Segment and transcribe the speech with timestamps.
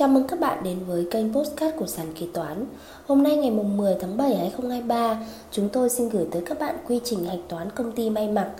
[0.00, 2.64] Chào mừng các bạn đến với kênh Postcard của Sàn Kế Toán.
[3.06, 5.16] Hôm nay ngày 10 tháng 7 2023
[5.50, 8.50] Chúng tôi xin gửi tới các bạn quy trình hạch toán công ty may mặc.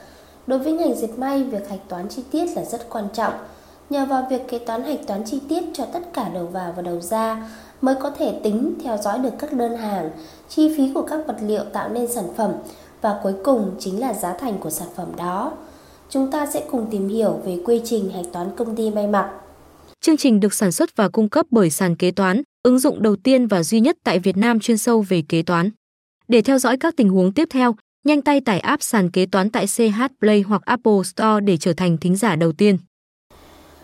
[0.47, 3.33] Đối với ngành dệt may, việc hạch toán chi tiết là rất quan trọng.
[3.91, 6.83] Nhờ vào việc kế toán hạch toán chi tiết cho tất cả đầu vào và
[6.83, 7.49] đầu ra
[7.81, 10.11] Mới có thể tính, theo dõi được các đơn hàng,
[10.49, 12.53] chi phí của các vật liệu tạo nên sản phẩm
[13.01, 15.53] Và cuối cùng chính là giá thành của sản phẩm đó.
[16.11, 19.40] Chúng ta sẽ cùng tìm hiểu về quy trình hạch toán công ty may mặc.
[20.05, 23.17] Chương trình được sản xuất và cung cấp bởi sàn kế toán, ứng dụng đầu
[23.17, 25.71] tiên và duy nhất tại Việt Nam chuyên sâu về kế toán.
[26.29, 29.51] Để theo dõi các tình huống tiếp theo, nhanh tay tải app sàn kế toán
[29.51, 32.79] tại CH Play hoặc Apple Store để trở thành thính giả đầu tiên.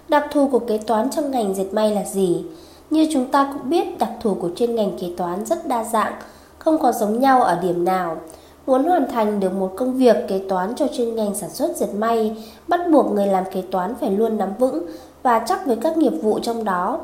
[0.08, 2.44] Đặc thù của kế toán trong ngành dệt may là gì?
[2.90, 6.14] Như chúng ta cũng biết, đặc thù của chuyên ngành kế toán rất đa dạng,
[6.58, 8.20] không có giống nhau ở điểm nào.
[8.66, 11.94] Muốn hoàn thành được một công việc kế toán cho chuyên ngành sản xuất dệt
[11.98, 12.36] may,
[12.68, 14.86] bắt buộc người làm kế toán phải luôn nắm vững
[15.22, 17.00] và chắc với các nghiệp vụ trong đó,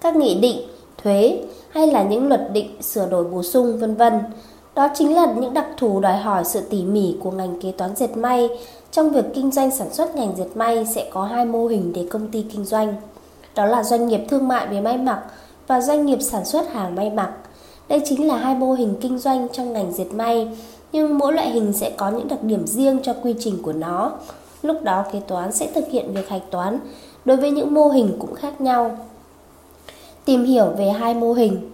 [0.00, 0.60] các nghị định,
[1.02, 4.20] thuế hay là những luật định sửa đổi bổ sung vân vân.
[4.74, 7.96] Đó chính là những đặc thù đòi hỏi sự tỉ mỉ của ngành kế toán
[7.96, 8.48] dệt may.
[8.92, 12.06] Trong việc kinh doanh sản xuất ngành dệt may sẽ có hai mô hình để
[12.10, 12.94] công ty kinh doanh.
[13.54, 15.22] Đó là doanh nghiệp thương mại về may mặc
[15.66, 17.32] và doanh nghiệp sản xuất hàng may mặc.
[17.88, 20.48] Đây chính là hai mô hình kinh doanh trong ngành dệt may,
[20.92, 24.12] nhưng mỗi loại hình sẽ có những đặc điểm riêng cho quy trình của nó.
[24.62, 26.78] Lúc đó kế toán sẽ thực hiện việc hạch toán
[27.28, 28.96] đối với những mô hình cũng khác nhau.
[30.24, 31.70] Tìm hiểu về hai mô hình.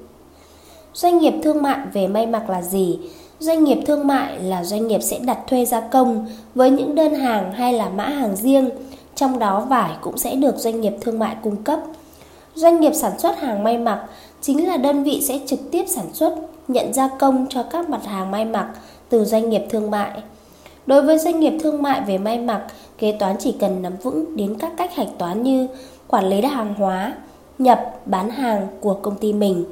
[0.94, 2.98] Doanh nghiệp thương mại về may mặc là gì?
[3.38, 7.14] Doanh nghiệp thương mại là doanh nghiệp sẽ đặt thuê gia công với những đơn
[7.14, 8.70] hàng hay là mã hàng riêng,
[9.14, 11.80] trong đó vải cũng sẽ được doanh nghiệp thương mại cung cấp.
[12.54, 14.04] Doanh nghiệp sản xuất hàng may mặc
[14.40, 16.34] chính là đơn vị sẽ trực tiếp sản xuất,
[16.68, 18.68] nhận gia công cho các mặt hàng may mặc
[19.08, 20.22] từ doanh nghiệp thương mại.
[20.86, 22.62] Đối với doanh nghiệp thương mại về may mặc,
[22.98, 25.66] kế toán chỉ cần nắm vững đến các cách hạch toán như
[26.08, 27.14] quản lý hàng hóa,
[27.58, 29.64] nhập, bán hàng của công ty mình.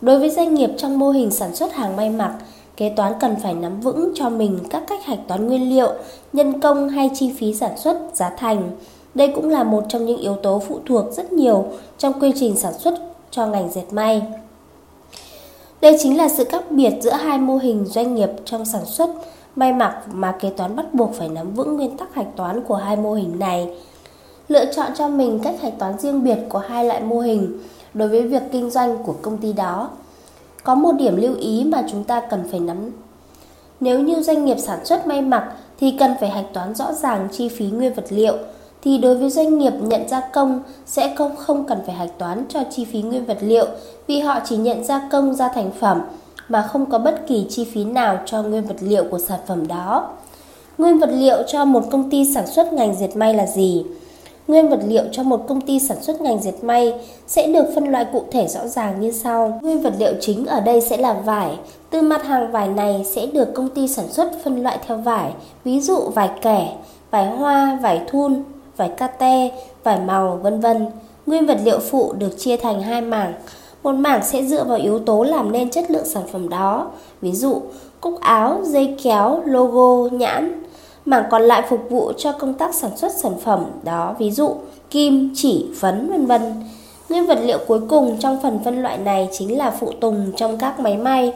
[0.00, 2.34] Đối với doanh nghiệp trong mô hình sản xuất hàng may mặc,
[2.76, 5.92] kế toán cần phải nắm vững cho mình các cách hạch toán nguyên liệu,
[6.32, 8.70] nhân công hay chi phí sản xuất, giá thành.
[9.14, 11.64] Đây cũng là một trong những yếu tố phụ thuộc rất nhiều
[11.98, 12.94] trong quy trình sản xuất
[13.30, 14.22] cho ngành dệt may.
[15.80, 19.10] Đây chính là sự khác biệt giữa hai mô hình doanh nghiệp trong sản xuất
[19.56, 22.76] may mặc mà kế toán bắt buộc phải nắm vững nguyên tắc hạch toán của
[22.76, 23.68] hai mô hình này.
[24.48, 27.58] Lựa chọn cho mình cách hạch toán riêng biệt của hai loại mô hình
[27.94, 29.90] đối với việc kinh doanh của công ty đó.
[30.64, 32.90] Có một điểm lưu ý mà chúng ta cần phải nắm.
[33.80, 37.28] Nếu như doanh nghiệp sản xuất may mặc thì cần phải hạch toán rõ ràng
[37.32, 38.34] chi phí nguyên vật liệu,
[38.82, 42.44] thì đối với doanh nghiệp nhận gia công sẽ không không cần phải hạch toán
[42.48, 43.66] cho chi phí nguyên vật liệu
[44.06, 46.02] vì họ chỉ nhận gia công ra thành phẩm
[46.48, 49.66] mà không có bất kỳ chi phí nào cho nguyên vật liệu của sản phẩm
[49.66, 50.08] đó.
[50.78, 53.84] Nguyên vật liệu cho một công ty sản xuất ngành dệt may là gì?
[54.48, 56.94] Nguyên vật liệu cho một công ty sản xuất ngành dệt may
[57.26, 59.58] sẽ được phân loại cụ thể rõ ràng như sau.
[59.62, 61.58] Nguyên vật liệu chính ở đây sẽ là vải.
[61.90, 65.32] Từ mặt hàng vải này sẽ được công ty sản xuất phân loại theo vải,
[65.64, 66.76] ví dụ vải kẻ,
[67.10, 68.42] vải hoa, vải thun,
[68.76, 69.50] vải kate,
[69.84, 70.86] vải màu, vân vân.
[71.26, 73.34] Nguyên vật liệu phụ được chia thành hai mảng.
[73.84, 76.90] Một mảng sẽ dựa vào yếu tố làm nên chất lượng sản phẩm đó,
[77.20, 77.62] ví dụ
[78.00, 80.62] cúc áo, dây kéo, logo, nhãn.
[81.04, 84.54] Mảng còn lại phục vụ cho công tác sản xuất sản phẩm đó, ví dụ
[84.90, 86.42] kim, chỉ, phấn, vân vân.
[87.08, 90.58] Nguyên vật liệu cuối cùng trong phần phân loại này chính là phụ tùng trong
[90.58, 91.32] các máy may,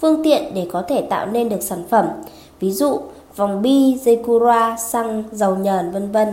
[0.00, 2.06] phương tiện để có thể tạo nên được sản phẩm,
[2.60, 2.98] ví dụ
[3.36, 6.28] vòng bi, dây cura, xăng, dầu nhờn, vân vân.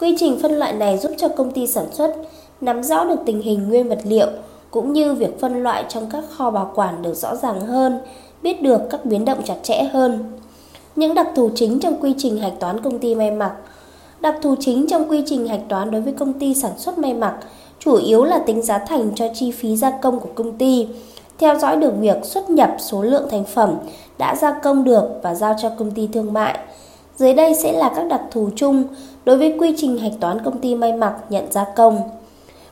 [0.00, 2.16] Quy trình phân loại này giúp cho công ty sản xuất
[2.60, 4.26] nắm rõ được tình hình nguyên vật liệu,
[4.70, 8.00] cũng như việc phân loại trong các kho bảo quản được rõ ràng hơn,
[8.42, 10.38] biết được các biến động chặt chẽ hơn.
[10.96, 13.52] Những đặc thù chính trong quy trình hạch toán công ty may mặc
[14.20, 17.14] Đặc thù chính trong quy trình hạch toán đối với công ty sản xuất may
[17.14, 17.34] mặc
[17.78, 20.88] chủ yếu là tính giá thành cho chi phí gia công của công ty,
[21.38, 23.78] theo dõi được việc xuất nhập số lượng thành phẩm
[24.18, 26.58] đã gia công được và giao cho công ty thương mại.
[27.16, 28.84] Dưới đây sẽ là các đặc thù chung
[29.24, 32.00] đối với quy trình hạch toán công ty may mặc nhận gia công.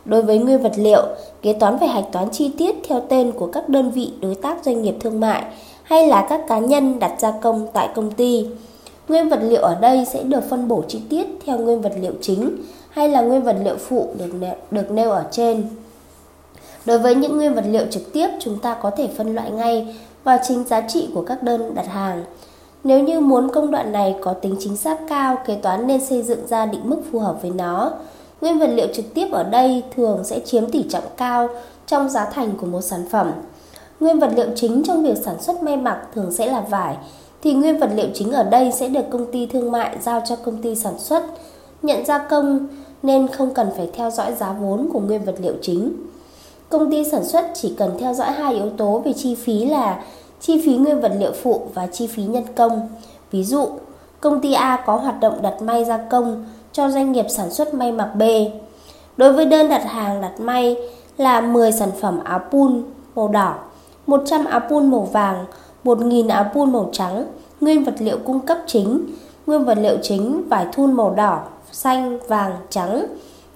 [0.08, 1.02] Đối với nguyên vật liệu,
[1.42, 4.64] kế toán phải hạch toán chi tiết theo tên của các đơn vị đối tác
[4.64, 5.44] doanh nghiệp thương mại
[5.82, 8.46] hay là các cá nhân đặt gia công tại công ty.
[9.08, 12.12] Nguyên vật liệu ở đây sẽ được phân bổ chi tiết theo nguyên vật liệu
[12.20, 12.56] chính
[12.90, 15.68] hay là nguyên vật liệu phụ được nêu, được nêu ở trên.
[16.84, 19.96] Đối với những nguyên vật liệu trực tiếp, chúng ta có thể phân loại ngay
[20.24, 22.24] vào chính giá trị của các đơn đặt hàng.
[22.84, 26.22] Nếu như muốn công đoạn này có tính chính xác cao, kế toán nên xây
[26.22, 27.92] dựng ra định mức phù hợp với nó.
[28.40, 31.48] Nguyên vật liệu trực tiếp ở đây thường sẽ chiếm tỷ trọng cao
[31.86, 33.32] trong giá thành của một sản phẩm.
[34.00, 36.96] Nguyên vật liệu chính trong việc sản xuất may mặc thường sẽ là vải,
[37.42, 40.36] thì nguyên vật liệu chính ở đây sẽ được công ty thương mại giao cho
[40.36, 41.22] công ty sản xuất,
[41.82, 42.68] nhận gia công
[43.02, 45.92] nên không cần phải theo dõi giá vốn của nguyên vật liệu chính.
[46.68, 50.02] Công ty sản xuất chỉ cần theo dõi hai yếu tố về chi phí là
[50.40, 52.88] chi phí nguyên vật liệu phụ và chi phí nhân công.
[53.30, 53.68] Ví dụ,
[54.20, 56.44] công ty A có hoạt động đặt may gia công
[56.78, 58.22] cho doanh nghiệp sản xuất may mặc B.
[59.16, 60.76] Đối với đơn đặt hàng đặt may
[61.16, 62.82] là 10 sản phẩm áo pun
[63.14, 63.54] màu đỏ,
[64.06, 65.44] 100 áo pun màu vàng,
[65.84, 67.26] 1.000 áo pun màu trắng,
[67.60, 69.06] nguyên vật liệu cung cấp chính,
[69.46, 71.40] nguyên vật liệu chính vải thun màu đỏ,
[71.72, 73.06] xanh, vàng, trắng,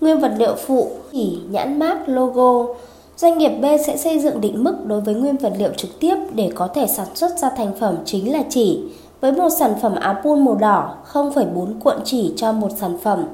[0.01, 2.75] nguyên vật liệu phụ, chỉ nhãn mác, logo.
[3.17, 6.17] Doanh nghiệp B sẽ xây dựng định mức đối với nguyên vật liệu trực tiếp
[6.35, 8.81] để có thể sản xuất ra thành phẩm chính là chỉ.
[9.23, 13.25] Với một sản phẩm áo pun màu đỏ, 0,4 cuộn chỉ cho một sản phẩm.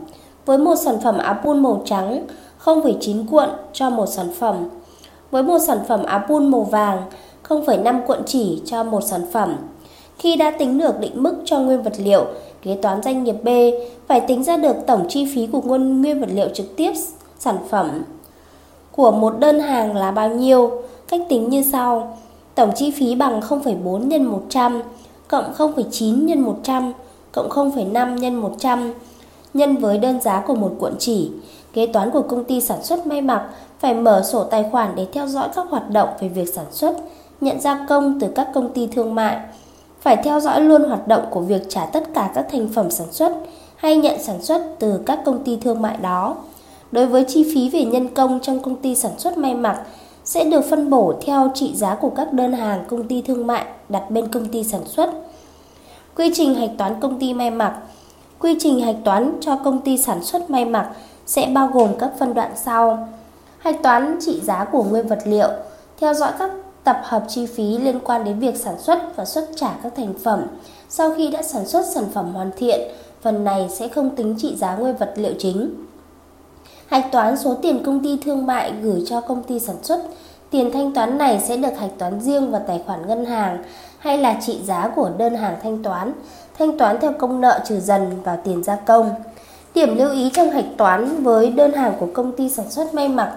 [0.46, 2.26] Với một sản phẩm áo pun màu trắng,
[2.64, 4.68] 0,9 cuộn cho một sản phẩm.
[5.30, 7.02] Với một sản phẩm áo pun màu vàng,
[7.48, 9.56] 0,5 cuộn chỉ cho một sản phẩm.
[10.18, 12.24] Khi đã tính được định mức cho nguyên vật liệu,
[12.62, 13.48] kế toán doanh nghiệp B
[14.06, 16.92] phải tính ra được tổng chi phí của nguyên nguyên vật liệu trực tiếp
[17.38, 18.02] sản phẩm
[18.92, 20.70] của một đơn hàng là bao nhiêu.
[21.08, 22.16] Cách tính như sau.
[22.54, 24.82] Tổng chi phí bằng 0,4 x 100
[25.28, 26.92] cộng 0,9 x 100
[27.32, 28.92] cộng 0,5 x 100
[29.54, 31.30] nhân với đơn giá của một cuộn chỉ.
[31.72, 33.48] Kế toán của công ty sản xuất may mặc
[33.78, 36.96] phải mở sổ tài khoản để theo dõi các hoạt động về việc sản xuất,
[37.40, 39.38] nhận gia công từ các công ty thương mại.
[40.00, 43.12] Phải theo dõi luôn hoạt động của việc trả tất cả các thành phẩm sản
[43.12, 43.32] xuất
[43.76, 46.36] hay nhận sản xuất từ các công ty thương mại đó.
[46.92, 49.82] Đối với chi phí về nhân công trong công ty sản xuất may mặc
[50.28, 53.64] sẽ được phân bổ theo trị giá của các đơn hàng công ty thương mại
[53.88, 55.10] đặt bên công ty sản xuất.
[56.16, 57.78] Quy trình hạch toán công ty may mặc
[58.38, 60.90] Quy trình hạch toán cho công ty sản xuất may mặc
[61.26, 63.08] sẽ bao gồm các phân đoạn sau.
[63.58, 65.48] Hạch toán trị giá của nguyên vật liệu,
[66.00, 66.50] theo dõi các
[66.84, 70.14] tập hợp chi phí liên quan đến việc sản xuất và xuất trả các thành
[70.24, 70.46] phẩm.
[70.88, 72.80] Sau khi đã sản xuất sản phẩm hoàn thiện,
[73.22, 75.87] phần này sẽ không tính trị giá nguyên vật liệu chính.
[76.88, 80.00] Hạch toán số tiền công ty thương mại gửi cho công ty sản xuất,
[80.50, 83.64] tiền thanh toán này sẽ được hạch toán riêng vào tài khoản ngân hàng
[83.98, 86.12] hay là trị giá của đơn hàng thanh toán,
[86.58, 89.10] thanh toán theo công nợ trừ dần vào tiền gia công.
[89.74, 93.08] Điểm lưu ý trong hạch toán với đơn hàng của công ty sản xuất may
[93.08, 93.32] mặc,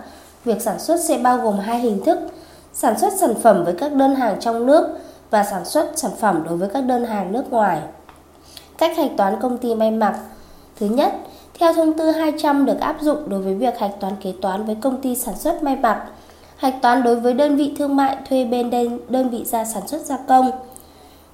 [0.46, 2.20] việc sản xuất sẽ bao gồm hai hình thức:
[2.74, 5.00] sản xuất sản phẩm với các đơn hàng trong nước
[5.30, 7.82] và sản xuất sản phẩm đối với các đơn hàng nước ngoài.
[8.78, 10.20] Cách hạch toán công ty may mặc
[10.80, 11.14] Thứ nhất,
[11.62, 14.76] theo thông tư 200 được áp dụng đối với việc hạch toán kế toán với
[14.82, 16.06] công ty sản xuất may mặc,
[16.56, 19.88] hạch toán đối với đơn vị thương mại thuê bên đơn, đơn vị ra sản
[19.88, 20.52] xuất gia công.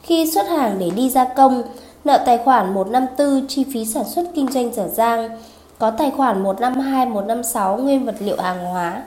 [0.01, 1.63] Khi xuất hàng để đi gia công,
[2.03, 5.29] nợ tài khoản 154 chi phí sản xuất kinh doanh dở dang,
[5.79, 9.03] có tài khoản 152, 156 nguyên vật liệu hàng hóa.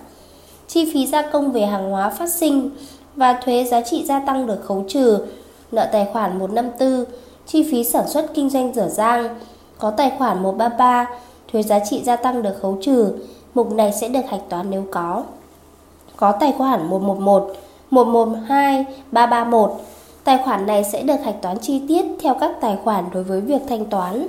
[0.68, 2.70] Chi phí gia công về hàng hóa phát sinh
[3.16, 5.18] và thuế giá trị gia tăng được khấu trừ,
[5.72, 7.04] nợ tài khoản 154
[7.46, 9.34] chi phí sản xuất kinh doanh dở dang,
[9.80, 11.06] có tài khoản 133,
[11.52, 13.14] thuế giá trị gia tăng được khấu trừ,
[13.54, 15.22] mục này sẽ được hạch toán nếu có.
[16.16, 17.52] Có tài khoản 111,
[17.90, 19.72] 112, 331,
[20.24, 23.40] tài khoản này sẽ được hạch toán chi tiết theo các tài khoản đối với
[23.40, 24.28] việc thanh toán.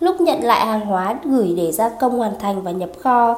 [0.00, 3.36] Lúc nhận lại hàng hóa gửi để gia công hoàn thành và nhập kho,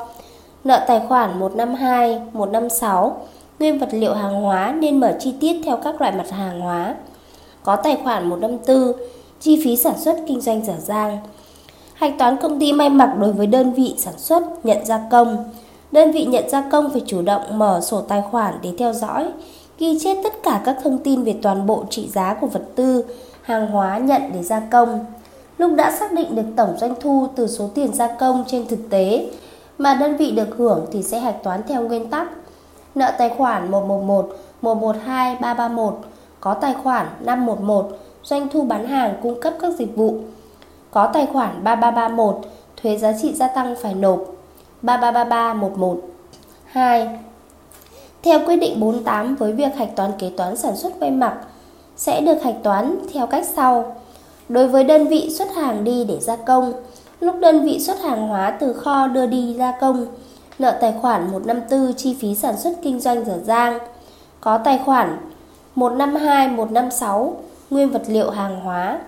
[0.65, 3.17] nợ tài khoản 152, 156,
[3.59, 6.95] nguyên vật liệu hàng hóa nên mở chi tiết theo các loại mặt hàng hóa.
[7.63, 8.93] Có tài khoản 154,
[9.41, 11.19] chi phí sản xuất kinh doanh dở dang.
[12.03, 15.51] Hạch toán công ty may mặc đối với đơn vị sản xuất, nhận gia công.
[15.93, 19.29] Đơn vị nhận gia công phải chủ động mở sổ tài khoản để theo dõi,
[19.79, 23.05] ghi chép tất cả các thông tin về toàn bộ trị giá của vật tư,
[23.43, 25.05] hàng hóa nhận để gia công.
[25.59, 28.91] Lúc đã xác định được tổng doanh thu từ số tiền gia công trên thực
[28.91, 29.31] tế
[29.79, 32.29] mà đơn vị được hưởng thì sẽ hạch toán theo nguyên tắc.
[32.95, 34.29] Nợ tài khoản 111,
[34.63, 35.95] 112, 331,
[36.41, 37.89] có tài khoản 511,
[38.23, 40.15] doanh thu bán hàng cung cấp các dịch vụ
[40.93, 42.39] có tài khoản 3331,
[42.83, 44.25] thuế giá trị gia tăng phải nộp
[44.83, 45.97] 333311.
[46.65, 47.19] 2.
[48.23, 51.35] Theo quyết định 48 với việc hạch toán kế toán sản xuất may mặc
[51.97, 53.97] sẽ được hạch toán theo cách sau.
[54.49, 56.73] Đối với đơn vị xuất hàng đi để gia công,
[57.21, 60.07] lúc đơn vị xuất hàng hóa từ kho đưa đi gia công,
[60.59, 63.79] nợ tài khoản 154 chi phí sản xuất kinh doanh dở dang,
[64.41, 65.19] có tài khoản
[65.75, 67.37] 152, 156
[67.71, 68.99] nguyên vật liệu hàng hóa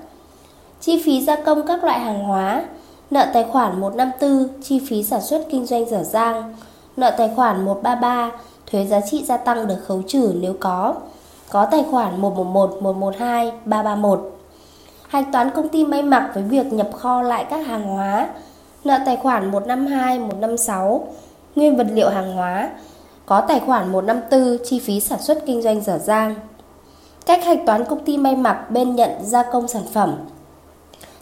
[0.85, 2.65] chi phí gia công các loại hàng hóa,
[3.11, 6.55] nợ tài khoản 154, chi phí sản xuất kinh doanh dở dang,
[6.97, 8.31] nợ tài khoản 133,
[8.71, 10.95] thuế giá trị gia tăng được khấu trừ nếu có,
[11.51, 14.33] có tài khoản 111, 112, 331.
[15.09, 18.29] Hạch toán công ty may mặc với việc nhập kho lại các hàng hóa,
[18.85, 21.09] nợ tài khoản 152, 156,
[21.55, 22.71] nguyên vật liệu hàng hóa,
[23.27, 26.35] có tài khoản 154, chi phí sản xuất kinh doanh dở dang.
[27.27, 30.15] Cách hạch toán công ty may mặc bên nhận gia công sản phẩm.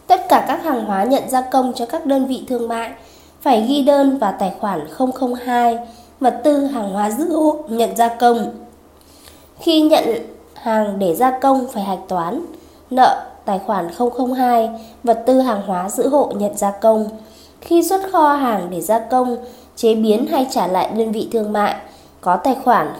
[0.07, 2.91] Tất cả các hàng hóa nhận gia công cho các đơn vị thương mại
[3.41, 4.87] phải ghi đơn vào tài khoản
[5.45, 5.79] 002
[6.19, 8.51] vật tư hàng hóa dữ hộ nhận gia công.
[9.59, 10.03] Khi nhận
[10.53, 12.45] hàng để gia công phải hạch toán,
[12.89, 13.89] nợ tài khoản
[14.37, 14.69] 002,
[15.03, 17.09] vật tư hàng hóa giữ hộ nhận gia công.
[17.61, 19.37] Khi xuất kho hàng để gia công,
[19.75, 21.75] chế biến hay trả lại đơn vị thương mại,
[22.21, 22.93] có tài khoản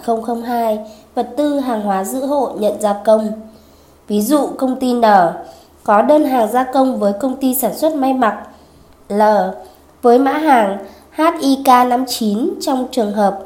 [0.46, 0.80] 002,
[1.16, 3.32] vật tư hàng hóa giữ hộ nhận gia công.
[4.08, 5.02] Ví dụ công ty N
[5.84, 8.38] có đơn hàng gia công với công ty sản xuất may mặc.
[9.10, 9.22] L.
[10.02, 10.78] Với mã hàng
[11.16, 13.40] HIK59 trong trường hợp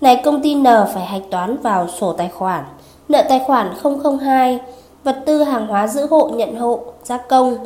[0.00, 2.64] này, công ty N phải hạch toán vào sổ tài khoản,
[3.08, 3.74] nợ tài khoản
[4.20, 4.60] 002
[5.04, 7.56] vật tư hàng hóa giữ hộ, nhận hộ, gia công.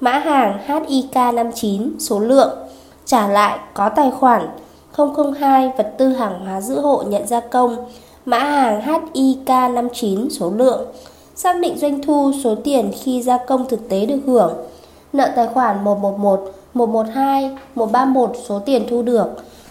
[0.00, 2.58] Mã hàng HIK59 số lượng,
[3.04, 4.48] trả lại, có tài khoản
[5.40, 7.76] 002 vật tư hàng hóa giữ hộ, nhận gia công.
[8.24, 10.86] Mã hàng HIK59 số lượng
[11.34, 14.54] xác định doanh thu, số tiền khi gia công thực tế được hưởng.
[15.12, 19.28] Nợ tài khoản 111 112 131 số tiền thu được.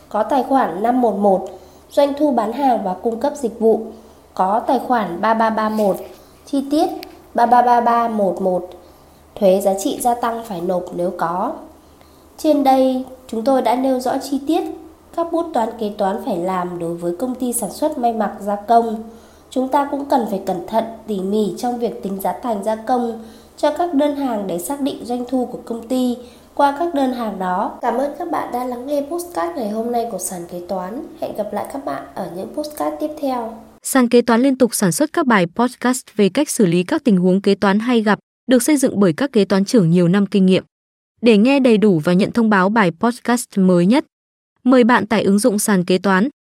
[0.09, 1.47] Có tài khoản 511
[1.91, 3.81] doanh thu bán hàng và cung cấp dịch vụ.
[4.33, 5.95] Có tài khoản 3331
[6.45, 6.87] chi tiết
[7.33, 8.69] 333311
[9.35, 11.53] thuế giá trị gia tăng phải nộp nếu có.
[12.37, 14.63] Trên đây, chúng tôi đã nêu rõ chi tiết
[15.15, 18.31] các bút toán kế toán phải làm đối với công ty sản xuất may mặc
[18.39, 19.03] gia công
[19.51, 22.75] chúng ta cũng cần phải cẩn thận tỉ mỉ trong việc tính giá thành gia
[22.75, 23.24] công
[23.58, 26.17] cho các đơn hàng để xác định doanh thu của công ty
[26.53, 27.77] qua các đơn hàng đó.
[27.81, 31.03] Cảm ơn các bạn đã lắng nghe postcard ngày hôm nay của sàn kế toán.
[31.22, 33.53] Hẹn gặp lại các bạn ở những postcard tiếp theo.
[33.84, 37.03] Sàn kế toán liên tục sản xuất các bài podcast về cách xử lý các
[37.03, 40.08] tình huống kế toán hay gặp, được xây dựng bởi các kế toán trưởng nhiều
[40.08, 40.63] năm kinh nghiệm.
[41.22, 44.05] Để nghe đầy đủ và nhận thông báo bài podcast mới nhất,
[44.63, 46.29] mời bạn tải ứng dụng sàn kế toán,